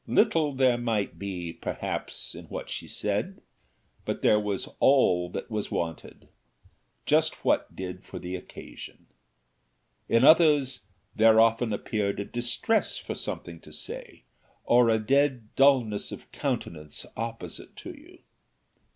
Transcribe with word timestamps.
Little 0.07 0.53
there 0.53 0.79
might 0.79 1.19
be, 1.19 1.53
perhaps, 1.53 2.33
in 2.33 2.45
what 2.45 2.71
she 2.71 2.87
said, 2.87 3.39
but 4.03 4.23
there 4.23 4.39
was 4.39 4.67
all 4.79 5.29
that 5.29 5.51
was 5.51 5.69
wanted, 5.69 6.27
just 7.05 7.45
what 7.45 7.75
did 7.75 8.03
for 8.03 8.17
the 8.17 8.35
occasion. 8.35 9.05
In 10.09 10.23
others 10.23 10.87
there 11.15 11.39
often 11.39 11.71
appeared 11.71 12.19
a 12.19 12.25
distress 12.25 12.97
for 12.97 13.13
something 13.13 13.59
to 13.59 13.71
say, 13.71 14.23
or 14.63 14.89
a 14.89 14.97
dead 14.97 15.53
dullness 15.55 16.11
of 16.11 16.31
countenance 16.31 17.05
opposite 17.15 17.75
to 17.75 17.91
you. 17.91 18.23